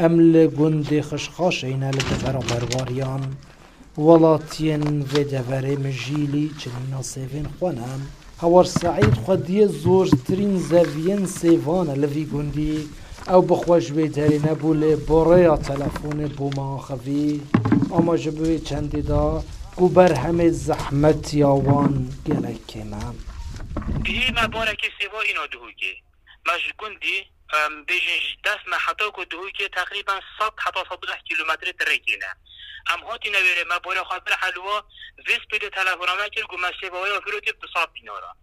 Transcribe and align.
ام 0.00 0.20
لگند 0.20 1.00
خشخاشین 1.00 1.84
لدفر 1.84 2.32
برواریان 2.32 3.36
ولاتین 3.98 5.00
و 5.00 5.04
دفر 5.04 5.76
مجیلی 5.76 6.50
چنینا 6.58 7.02
سیفین 7.02 7.46
خوانم. 7.58 8.06
هوار 8.40 8.64
سعید 8.64 9.14
خودی 9.14 9.66
زورترین 9.66 10.58
زوین 10.58 11.26
سیوان 11.26 11.90
لوی 11.90 12.24
گندی 12.24 12.88
او 13.28 13.42
بخوش 13.42 13.92
به 13.92 14.08
دری 14.08 14.38
نبوله 14.38 14.96
برای 14.96 15.56
تلفون 15.56 16.26
بوما 16.26 16.78
خوی. 16.78 17.40
اما 17.92 18.16
جبوی 18.16 18.58
چندی 18.58 19.02
دا 19.02 19.44
گو 19.76 19.88
بر 19.88 20.12
همه 20.12 20.50
زحمت 20.50 21.34
یاوان 21.34 22.08
هی 24.06 24.30
ما 24.36 24.46
بارك 24.46 24.80
سوا 24.98 25.20
اینا 25.20 25.46
دهوكي 25.52 25.92
مش 26.46 26.72
گندی 26.78 27.37
بيجن 27.68 28.42
دست 28.44 28.68
ما 28.68 28.78
حتى 28.78 29.10
كو 29.10 29.22
دهوكي 29.22 29.68
تقريبا 29.68 30.12
100 30.12 30.22
حتى 30.58 30.78
110 30.78 31.14
كيلومتر 31.28 31.70
تركينا 31.70 32.34
ام 32.90 33.04
هاتی 33.04 33.30
نویره 33.30 33.64
ما 33.64 33.78
بولا 33.78 34.04
خاطر 34.04 34.36
حلوه 34.36 34.88
ویس 35.28 35.40
ما 36.14 36.28
کرد 36.28 36.46
گو 36.46 36.56
ما 36.56 36.72
سوا 36.80 37.08
یا 37.08 37.20
فرو 37.20 37.40
که 37.40 37.52
بصاب 37.52 37.94
دینارا 37.94 38.36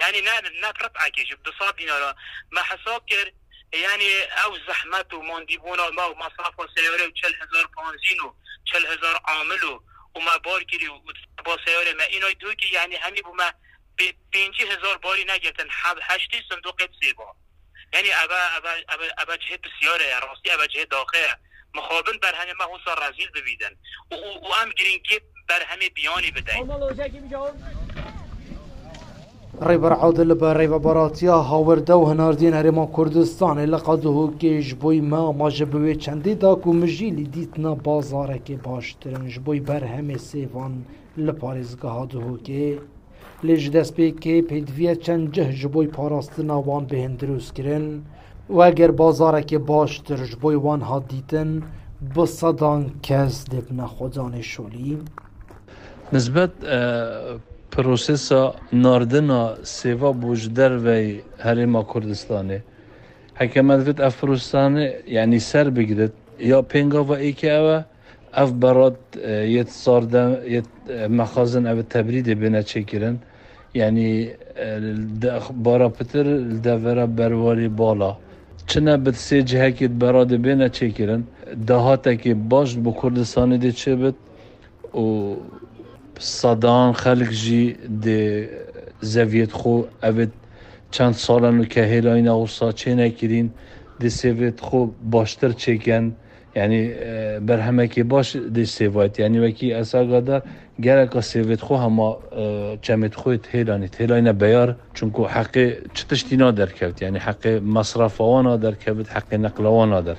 يعني 0.00 0.20
نا 0.20 0.40
نا 0.40 0.70
قطعة 0.70 1.08
كيش 1.08 1.34
بصاب 1.34 1.76
دینارا 1.76 2.16
ما 2.52 2.62
حساب 2.62 3.06
کرد 3.06 3.34
يعني 3.72 4.22
او 4.22 4.58
زحمت 4.68 5.14
و 5.14 5.22
مانديبونا 5.22 5.90
ما 5.90 6.04
و 6.04 6.14
مصرف 6.14 6.58
و 6.58 6.66
سيارة 6.76 7.06
و 7.06 7.10
چل 7.10 7.34
هزار 7.34 7.66
پانزين 7.66 8.20
و 8.20 8.34
چل 8.64 8.86
هزار 8.86 9.20
عامل 9.24 9.64
و 9.64 9.82
وما 10.14 10.36
بار 10.36 10.62
كري 10.62 10.88
و 10.88 11.02
با 11.44 11.58
سيارة 11.64 11.92
ما 11.92 12.04
اینا 12.04 12.30
دو 12.30 12.54
که 12.54 12.66
يعني 12.66 12.96
همي 12.96 13.22
بو 13.22 13.34
ما 13.34 13.52
پنجی 14.32 14.62
هزار 14.62 14.98
باری 14.98 15.24
نگرتن 15.24 15.68
هشتی 16.02 16.42
صندوق 16.48 16.82
سیبا 17.00 17.36
یعنی 17.94 18.08
ابا 18.24 18.40
ابا 18.58 18.72
ابا 18.94 19.04
ابا 19.18 19.36
جهه 19.36 19.58
بسیاره 19.64 20.04
راستی 20.28 20.50
ابا 20.50 20.66
جهه 20.66 20.84
داخله 20.84 21.28
مخابن 21.74 22.18
بر 22.22 22.34
همه 22.34 22.52
ما 22.58 22.64
حسا 22.74 22.94
رزیل 23.08 23.28
ببیدن. 23.34 23.72
و, 24.10 24.14
و, 24.14 24.48
و 24.48 24.52
هم 24.52 24.70
گرینگی 24.78 25.18
بر 25.48 25.62
همه 25.66 25.88
بیانی 25.88 26.30
بدهیم 26.30 26.66
ریبر 29.62 29.92
عادل 29.92 30.34
بر 30.34 30.58
ریبر 30.58 30.78
براتیا 30.78 31.38
هاورده 31.38 31.92
و 31.92 32.04
هناردین 32.04 32.54
هرما 32.54 32.92
کردستان. 32.96 33.58
لقده 33.58 34.38
که 34.38 34.62
جبوی 34.62 35.00
ما 35.00 35.32
ما 35.32 35.50
جبوی 35.50 35.96
چندی 35.96 36.34
دا 36.34 36.54
کو 36.54 36.72
مجیلی 36.72 37.24
دیتنا 37.24 37.74
بازاره 37.74 38.38
که 38.38 38.56
باشترن 38.56 39.28
جبوی 39.28 39.60
بر 39.60 39.84
همه 39.84 40.18
سیوان 40.18 40.86
لپارزگاه 41.16 42.06
دهو 42.06 42.38
که 42.38 42.78
لج 43.42 43.70
دست 43.70 43.96
به 43.96 44.10
که 44.10 44.42
پیدویه 44.42 44.96
چند 44.96 45.32
جه 45.32 45.52
جبوی 45.52 45.86
پاراست 45.86 46.40
نوان 46.40 46.84
به 46.84 47.02
هندروز 47.02 47.52
کرن 47.52 48.02
و 48.48 48.60
اگر 48.60 48.90
بازاره 48.90 49.42
که 49.42 49.58
باش 49.58 49.98
در 49.98 50.16
جبوی 50.16 50.54
وان 50.54 50.80
ها 50.80 50.98
دیتن 51.08 51.62
بسادان 52.16 52.90
کس 53.02 53.44
دب 53.44 53.72
نخودان 53.72 54.40
شولی 54.40 54.98
نسبت 56.12 56.50
پروسیس 57.70 58.32
ناردن 58.72 59.54
سیوا 59.62 60.12
بوجدر 60.12 60.72
و 60.78 60.88
هرم 61.38 61.82
کردستانه 61.82 62.62
حکمت 63.34 63.80
فت 63.84 64.00
افروستانه 64.00 64.94
یعنی 65.06 65.38
سر 65.38 65.70
بگیرد 65.70 66.12
یا 66.38 66.62
پنگا 66.62 67.04
و 67.04 67.12
ایکه 67.12 67.52
اوه 67.52 67.84
اف 68.36 68.50
براد 68.52 68.98
یت 69.56 69.68
صارده 69.68 70.50
یت 70.54 70.68
مخازن 71.10 71.66
او 71.66 71.82
تبرید 71.82 72.40
بنا 72.40 72.62
چکرن 72.62 73.16
یعنی 73.74 74.30
بارا 75.64 75.88
پتر 75.88 76.26
دورا 76.66 77.06
برواری 77.06 77.68
بالا 77.68 78.12
چنا 78.66 78.96
بت 78.96 79.16
سی 79.26 79.42
جهکیت 79.42 79.90
براد 79.90 80.30
بنا 80.42 80.68
چکرن 80.68 81.22
دهاتا 81.66 82.14
که 82.14 82.34
باش 82.34 82.74
بو 82.74 82.92
کردستان 83.02 83.56
دی 83.56 83.72
چه 83.72 83.96
بت 83.96 84.14
و 84.94 85.34
صدان 86.18 86.92
خلق 86.92 87.30
جی 87.30 87.76
دی 88.04 88.46
زویت 89.00 89.52
خو 89.52 89.82
اوید 90.02 90.32
چند 90.90 91.14
سالن 91.14 91.60
و 91.60 91.64
که 91.64 91.82
هیلاین 91.82 92.28
اوسا 92.28 92.72
چه 92.72 92.94
نکرین 92.94 93.50
دی 94.00 94.10
سویت 94.10 94.60
خو 94.60 94.86
باشتر 95.10 95.52
چکن 95.52 96.16
یعنی 96.56 96.92
بر 97.46 97.60
همه 97.60 97.86
کی 97.86 98.02
باش 98.02 98.36
دی 98.36 98.64
سیوایت. 98.64 99.18
یعنی 99.18 99.38
وکی 99.38 99.72
اسا 99.72 100.04
گدا 100.04 100.42
گره 100.82 101.06
کو 101.06 101.20
سیویت 101.20 101.60
خو 101.60 101.74
هما 101.74 102.18
چمت 102.82 103.14
خو 103.14 103.36
ته 103.36 103.64
لانی 103.64 103.88
ته 103.88 104.06
لاینه 104.06 104.32
بیار 104.32 104.76
چونکو 104.94 105.24
حق 105.24 105.72
چتشتینا 105.94 106.50
در 106.50 106.68
یعنی 107.00 107.18
حق 107.18 107.46
مصرف 107.46 108.20
و 108.20 108.42
نا 108.42 108.56
در 108.56 108.72
کوت 108.72 109.12
حق 109.16 109.34
نقل 109.34 109.66
و 109.66 109.86
نا 109.86 110.00
در 110.00 110.16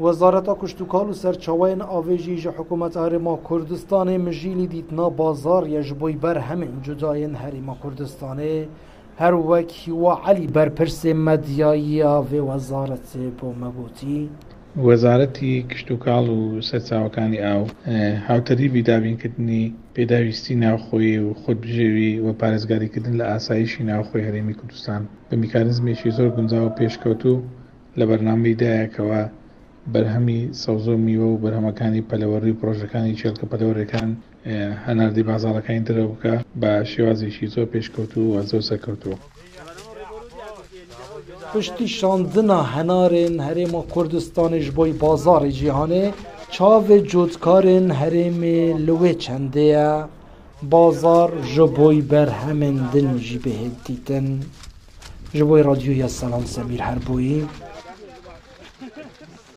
وزارت 0.00 0.48
کشتوکال 0.60 1.08
و 1.08 1.12
سرچاوین 1.12 1.82
آویجی 1.82 2.36
جا 2.36 2.50
حکومت 2.50 2.96
اره 2.96 3.18
هرما 3.18 3.40
کردستان 3.50 4.16
مجیلی 4.16 4.66
دیتنا 4.66 5.08
بازار 5.08 5.68
یجبوی 5.68 6.12
بر 6.12 6.38
همین 6.38 6.82
جدای 6.82 7.24
هرما 7.24 7.76
کردستان. 7.84 8.66
هر 9.18 9.34
وکی 9.34 9.90
و 9.90 10.10
علی 10.10 10.46
برپرس 10.46 11.06
مدیایی 11.06 12.02
آوی 12.02 12.38
وزارت 12.38 13.16
بومبوتی 13.38 14.30
وەزارەتی 14.76 15.52
کشتتوکاڵ 15.70 16.26
و 16.38 16.60
سەرچاوەکانی 16.68 17.42
ئاو 17.46 17.62
هاوتەریبی 18.28 18.82
دابینکردنی 18.90 19.64
پێداویستی 19.94 20.54
ناوخۆی 20.64 21.18
و 21.26 21.28
خودبژێوی 21.42 22.12
و 22.24 22.26
پارێزگاریکردن 22.40 23.14
لە 23.20 23.24
ئاسایشی 23.30 23.82
ناوخۆی 23.90 24.26
هەرێمی 24.28 24.58
کوردستان 24.60 25.02
بە 25.28 25.34
میکارزمێکی 25.42 26.14
زۆر 26.16 26.30
گونجاو 26.36 26.74
پێشکەوتو 26.78 27.34
لە 27.98 28.04
بەرنامەیدایەکەوە 28.10 29.22
بەرهەمی 29.92 30.42
سەوزۆ 30.62 30.96
میوە 31.06 31.28
و 31.30 31.40
بەرهەمەکانی 31.42 32.06
پەلەوەڕی 32.10 32.58
پرۆژەکانی 32.60 33.18
چێلکە 33.20 33.46
پەلەوەرەکان 33.52 34.10
هەناردی 34.86 35.26
بازاڕەکانی 35.30 35.86
درەوکە 35.88 36.34
بە 36.60 36.72
شێوازێکی 36.92 37.50
زۆر 37.54 37.66
پێشکەوتو 37.72 38.20
و 38.30 38.34
زۆر 38.50 38.62
سەرکەوتووە. 38.68 39.16
پشتی 41.54 41.88
شاندنا 41.88 42.62
هنارن 42.62 43.40
هریم 43.40 43.82
کردستان 43.82 43.84
کردستانش 43.94 44.70
بازار 44.92 45.50
جیهانه 45.50 46.12
چاو 46.50 46.98
جودکارن 46.98 47.90
هریم 47.90 48.40
لوه 48.86 49.12
چنده 49.14 50.04
بازار 50.70 51.32
جبوی 51.54 52.00
بر 52.00 52.28
همین 52.28 52.76
دن 52.92 53.18
جبه 53.18 53.52
دیدن. 53.84 54.40
جبوی 55.34 55.62
راژیوی 55.62 56.08
سلام 56.08 56.44
سمیر 56.44 56.82
هر 56.82 56.98